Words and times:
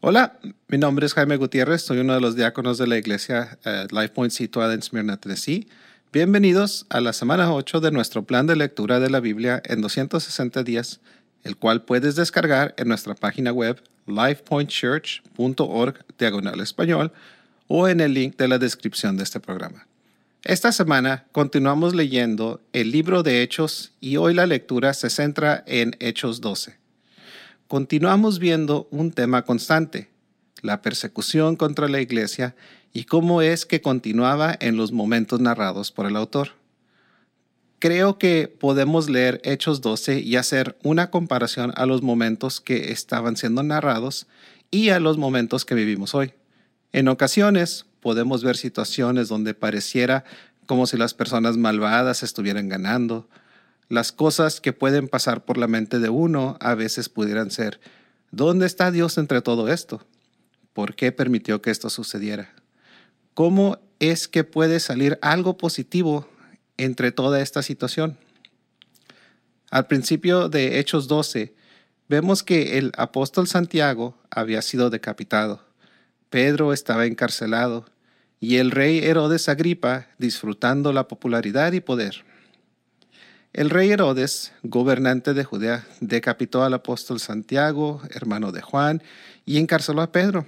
Hola, 0.00 0.38
mi 0.68 0.78
nombre 0.78 1.06
es 1.06 1.14
Jaime 1.14 1.36
Gutiérrez, 1.36 1.82
soy 1.82 1.98
uno 1.98 2.14
de 2.14 2.20
los 2.20 2.36
diáconos 2.36 2.78
de 2.78 2.86
la 2.86 2.96
iglesia 2.96 3.58
uh, 3.66 3.92
Life 3.92 4.10
Point 4.10 4.30
situada 4.30 4.72
en 4.72 4.80
Smyrna, 4.80 5.16
Tennessee. 5.16 5.66
Bienvenidos 6.12 6.86
a 6.88 7.00
la 7.00 7.12
semana 7.12 7.52
8 7.52 7.80
de 7.80 7.90
nuestro 7.90 8.22
plan 8.22 8.46
de 8.46 8.54
lectura 8.54 9.00
de 9.00 9.10
la 9.10 9.18
Biblia 9.18 9.60
en 9.64 9.80
260 9.80 10.62
días, 10.62 11.00
el 11.42 11.56
cual 11.56 11.82
puedes 11.82 12.14
descargar 12.14 12.76
en 12.78 12.86
nuestra 12.86 13.16
página 13.16 13.50
web 13.50 13.82
lifepointchurch.org 14.06 16.04
diagonal 16.16 16.60
español 16.60 17.10
o 17.66 17.88
en 17.88 17.98
el 17.98 18.14
link 18.14 18.36
de 18.36 18.46
la 18.46 18.58
descripción 18.58 19.16
de 19.16 19.24
este 19.24 19.40
programa. 19.40 19.88
Esta 20.44 20.70
semana 20.70 21.24
continuamos 21.32 21.96
leyendo 21.96 22.60
el 22.72 22.92
libro 22.92 23.24
de 23.24 23.42
Hechos 23.42 23.90
y 24.00 24.16
hoy 24.16 24.32
la 24.32 24.46
lectura 24.46 24.94
se 24.94 25.10
centra 25.10 25.64
en 25.66 25.96
Hechos 25.98 26.40
12 26.40 26.78
continuamos 27.68 28.38
viendo 28.38 28.88
un 28.90 29.12
tema 29.12 29.44
constante, 29.44 30.08
la 30.62 30.80
persecución 30.80 31.54
contra 31.54 31.86
la 31.88 32.00
iglesia 32.00 32.56
y 32.92 33.04
cómo 33.04 33.42
es 33.42 33.66
que 33.66 33.82
continuaba 33.82 34.56
en 34.58 34.76
los 34.76 34.90
momentos 34.90 35.40
narrados 35.40 35.92
por 35.92 36.06
el 36.06 36.16
autor. 36.16 36.52
Creo 37.78 38.18
que 38.18 38.48
podemos 38.48 39.08
leer 39.08 39.40
Hechos 39.44 39.82
12 39.82 40.18
y 40.20 40.34
hacer 40.36 40.76
una 40.82 41.10
comparación 41.10 41.72
a 41.76 41.86
los 41.86 42.02
momentos 42.02 42.60
que 42.60 42.90
estaban 42.90 43.36
siendo 43.36 43.62
narrados 43.62 44.26
y 44.70 44.88
a 44.88 44.98
los 44.98 45.18
momentos 45.18 45.64
que 45.64 45.74
vivimos 45.76 46.14
hoy. 46.14 46.32
En 46.92 47.06
ocasiones 47.06 47.84
podemos 48.00 48.42
ver 48.42 48.56
situaciones 48.56 49.28
donde 49.28 49.54
pareciera 49.54 50.24
como 50.66 50.86
si 50.86 50.96
las 50.96 51.14
personas 51.14 51.56
malvadas 51.56 52.22
estuvieran 52.22 52.68
ganando, 52.68 53.28
las 53.88 54.12
cosas 54.12 54.60
que 54.60 54.72
pueden 54.72 55.08
pasar 55.08 55.44
por 55.44 55.58
la 55.58 55.66
mente 55.66 55.98
de 55.98 56.08
uno 56.08 56.56
a 56.60 56.74
veces 56.74 57.08
pudieran 57.08 57.50
ser, 57.50 57.80
¿dónde 58.30 58.66
está 58.66 58.90
Dios 58.90 59.18
entre 59.18 59.40
todo 59.40 59.68
esto? 59.68 60.06
¿Por 60.72 60.94
qué 60.94 61.12
permitió 61.12 61.62
que 61.62 61.70
esto 61.70 61.90
sucediera? 61.90 62.52
¿Cómo 63.34 63.78
es 63.98 64.28
que 64.28 64.44
puede 64.44 64.80
salir 64.80 65.18
algo 65.22 65.56
positivo 65.56 66.28
entre 66.76 67.12
toda 67.12 67.40
esta 67.40 67.62
situación? 67.62 68.18
Al 69.70 69.86
principio 69.86 70.48
de 70.48 70.78
Hechos 70.78 71.08
12, 71.08 71.54
vemos 72.08 72.42
que 72.42 72.78
el 72.78 72.92
apóstol 72.96 73.48
Santiago 73.48 74.16
había 74.30 74.62
sido 74.62 74.90
decapitado, 74.90 75.68
Pedro 76.30 76.72
estaba 76.72 77.06
encarcelado 77.06 77.86
y 78.40 78.56
el 78.56 78.70
rey 78.70 78.98
Herodes 78.98 79.48
Agripa 79.48 80.08
disfrutando 80.18 80.92
la 80.92 81.08
popularidad 81.08 81.72
y 81.72 81.80
poder. 81.80 82.24
El 83.58 83.70
rey 83.70 83.90
Herodes, 83.90 84.52
gobernante 84.62 85.34
de 85.34 85.42
Judea, 85.42 85.84
decapitó 86.00 86.62
al 86.62 86.74
apóstol 86.74 87.18
Santiago, 87.18 88.00
hermano 88.10 88.52
de 88.52 88.62
Juan, 88.62 89.02
y 89.44 89.58
encarceló 89.58 90.00
a 90.00 90.12
Pedro. 90.12 90.46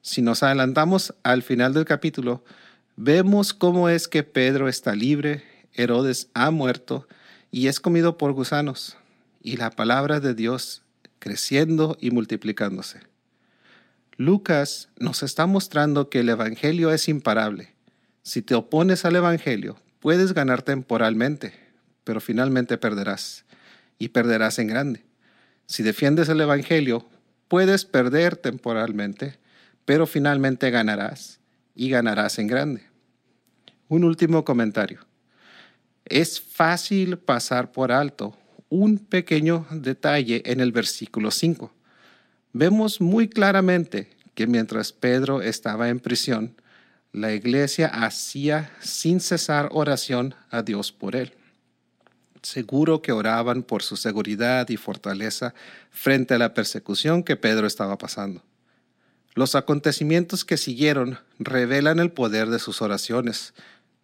Si 0.00 0.22
nos 0.22 0.42
adelantamos 0.42 1.12
al 1.24 1.42
final 1.42 1.74
del 1.74 1.84
capítulo, 1.84 2.42
vemos 2.96 3.52
cómo 3.52 3.90
es 3.90 4.08
que 4.08 4.22
Pedro 4.22 4.66
está 4.66 4.94
libre, 4.94 5.44
Herodes 5.74 6.30
ha 6.32 6.50
muerto 6.50 7.06
y 7.50 7.66
es 7.66 7.80
comido 7.80 8.16
por 8.16 8.32
gusanos, 8.32 8.96
y 9.42 9.58
la 9.58 9.68
palabra 9.68 10.18
de 10.18 10.32
Dios 10.32 10.84
creciendo 11.18 11.98
y 12.00 12.12
multiplicándose. 12.12 13.00
Lucas 14.16 14.88
nos 14.98 15.22
está 15.22 15.44
mostrando 15.44 16.08
que 16.08 16.20
el 16.20 16.30
Evangelio 16.30 16.92
es 16.92 17.10
imparable. 17.10 17.74
Si 18.22 18.40
te 18.40 18.54
opones 18.54 19.04
al 19.04 19.16
Evangelio, 19.16 19.76
puedes 20.00 20.32
ganar 20.32 20.62
temporalmente, 20.62 21.65
pero 22.06 22.20
finalmente 22.20 22.78
perderás, 22.78 23.44
y 23.98 24.10
perderás 24.10 24.60
en 24.60 24.68
grande. 24.68 25.04
Si 25.66 25.82
defiendes 25.82 26.28
el 26.28 26.40
Evangelio, 26.40 27.04
puedes 27.48 27.84
perder 27.84 28.36
temporalmente, 28.36 29.40
pero 29.84 30.06
finalmente 30.06 30.70
ganarás, 30.70 31.40
y 31.74 31.90
ganarás 31.90 32.38
en 32.38 32.46
grande. 32.46 32.82
Un 33.88 34.04
último 34.04 34.44
comentario. 34.44 35.00
Es 36.04 36.40
fácil 36.40 37.18
pasar 37.18 37.72
por 37.72 37.90
alto 37.90 38.38
un 38.68 38.98
pequeño 38.98 39.66
detalle 39.72 40.42
en 40.46 40.60
el 40.60 40.70
versículo 40.70 41.32
5. 41.32 41.72
Vemos 42.52 43.00
muy 43.00 43.28
claramente 43.28 44.10
que 44.36 44.46
mientras 44.46 44.92
Pedro 44.92 45.42
estaba 45.42 45.88
en 45.88 45.98
prisión, 45.98 46.54
la 47.10 47.32
iglesia 47.32 47.88
hacía 47.88 48.70
sin 48.78 49.18
cesar 49.18 49.70
oración 49.72 50.36
a 50.50 50.62
Dios 50.62 50.92
por 50.92 51.16
él. 51.16 51.34
Seguro 52.46 53.02
que 53.02 53.10
oraban 53.10 53.64
por 53.64 53.82
su 53.82 53.96
seguridad 53.96 54.68
y 54.68 54.76
fortaleza 54.76 55.52
frente 55.90 56.34
a 56.34 56.38
la 56.38 56.54
persecución 56.54 57.24
que 57.24 57.34
Pedro 57.34 57.66
estaba 57.66 57.98
pasando. 57.98 58.40
Los 59.34 59.56
acontecimientos 59.56 60.44
que 60.44 60.56
siguieron 60.56 61.18
revelan 61.40 61.98
el 61.98 62.12
poder 62.12 62.48
de 62.50 62.60
sus 62.60 62.82
oraciones, 62.82 63.52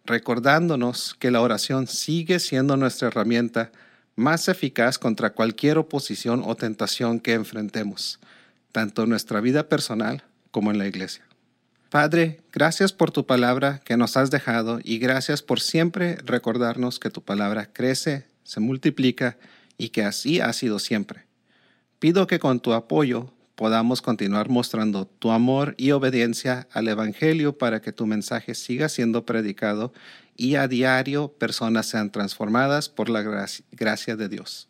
recordándonos 0.03 1.15
que 1.17 1.31
la 1.31 1.39
oración 1.39 1.87
sigue 1.87 2.39
siendo 2.39 2.75
nuestra 2.75 3.07
herramienta 3.07 3.71
más 4.17 4.49
eficaz 4.49 4.99
contra 4.99 5.29
cualquier 5.29 5.77
oposición 5.77 6.43
o 6.45 6.55
tentación 6.55 7.21
que 7.21 7.35
enfrentemos, 7.35 8.19
tanto 8.73 9.03
en 9.03 9.09
nuestra 9.09 9.39
vida 9.39 9.69
personal 9.69 10.25
como 10.51 10.69
en 10.69 10.79
la 10.79 10.87
iglesia. 10.87 11.23
Padre, 11.89 12.41
gracias 12.51 12.91
por 12.91 13.11
tu 13.11 13.25
palabra 13.25 13.79
que 13.85 13.95
nos 13.95 14.17
has 14.17 14.31
dejado 14.31 14.81
y 14.83 14.97
gracias 14.97 15.41
por 15.41 15.61
siempre 15.61 16.17
recordarnos 16.25 16.99
que 16.99 17.09
tu 17.09 17.21
palabra 17.21 17.69
crece, 17.71 18.32
se 18.43 18.59
multiplica 18.59 19.37
y 19.77 19.89
que 19.89 20.03
así 20.03 20.39
ha 20.39 20.53
sido 20.53 20.79
siempre. 20.79 21.25
Pido 21.99 22.27
que 22.27 22.39
con 22.39 22.59
tu 22.59 22.73
apoyo 22.73 23.33
podamos 23.55 24.01
continuar 24.01 24.49
mostrando 24.49 25.05
tu 25.05 25.31
amor 25.31 25.75
y 25.77 25.91
obediencia 25.91 26.67
al 26.71 26.87
Evangelio 26.87 27.57
para 27.57 27.81
que 27.81 27.91
tu 27.91 28.05
mensaje 28.05 28.55
siga 28.55 28.89
siendo 28.89 29.25
predicado 29.25 29.93
y 30.35 30.55
a 30.55 30.67
diario 30.67 31.29
personas 31.33 31.87
sean 31.87 32.11
transformadas 32.11 32.89
por 32.89 33.09
la 33.09 33.21
gracia 33.71 34.15
de 34.15 34.29
Dios. 34.29 34.69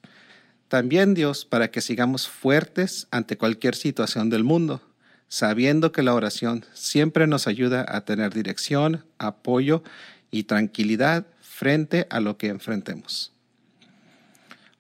También 0.68 1.14
Dios 1.14 1.46
para 1.46 1.72
que 1.72 1.82
sigamos 1.82 2.28
fuertes 2.28 3.08
ante 3.12 3.38
cualquier 3.38 3.76
situación 3.76 4.30
del 4.30 4.44
mundo, 4.44 4.82
sabiendo 5.28 5.92
que 5.92 6.04
la 6.04 6.14
oración 6.14 6.66
siempre 6.74 7.28
nos 7.28 7.48
ayuda 7.48 7.86
a 7.88 8.06
tener 8.06 8.34
dirección, 8.34 9.06
apoyo 9.18 9.84
y 10.32 10.44
tranquilidad 10.44 11.28
frente 11.42 12.08
a 12.10 12.20
lo 12.20 12.38
que 12.38 12.48
enfrentemos. 12.48 13.34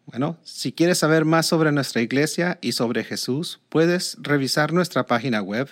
Bueno, 0.05 0.37
si 0.43 0.73
quieres 0.73 0.97
saber 0.97 1.25
más 1.25 1.45
sobre 1.45 1.71
nuestra 1.71 2.01
iglesia 2.01 2.57
y 2.61 2.73
sobre 2.73 3.03
Jesús, 3.03 3.61
puedes 3.69 4.17
revisar 4.19 4.73
nuestra 4.73 5.05
página 5.05 5.41
web 5.41 5.69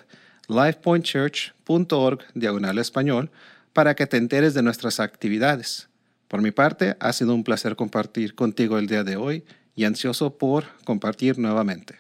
lifepointchurch.org 0.48 2.20
diagonal 2.34 2.78
español 2.78 3.30
para 3.74 3.96
que 3.96 4.08
te 4.08 4.18
enteres 4.18 4.54
de 4.54 4.64
nuestras 4.64 5.00
actividades. 5.00 5.90
Por 6.28 6.42
mi 6.42 6.52
parte, 6.52 6.96
ha 7.00 7.14
sido 7.14 7.36
un 7.36 7.44
placer 7.44 7.76
compartir 7.76 8.36
contigo 8.36 8.78
el 8.78 8.88
día 8.88 9.04
de 9.04 9.18
hoy 9.18 9.44
y 9.76 9.84
ansioso 9.84 10.38
por 10.38 10.66
compartir 10.86 11.38
nuevamente. 11.38 11.96